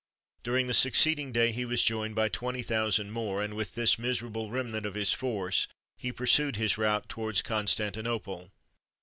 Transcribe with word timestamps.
During 0.41 0.65
the 0.65 0.73
succeeding 0.73 1.31
day, 1.31 1.51
he 1.51 1.63
was 1.63 1.83
joined 1.83 2.15
by 2.15 2.27
twenty 2.27 2.63
thousand 2.63 3.11
more, 3.11 3.39
and 3.39 3.53
with 3.53 3.75
this 3.75 3.99
miserable 3.99 4.49
remnant 4.49 4.83
of 4.83 4.95
his 4.95 5.13
force, 5.13 5.67
he 5.99 6.11
pursued 6.11 6.55
his 6.55 6.75
route 6.75 7.07
towards 7.07 7.43
Constantinople. 7.43 8.49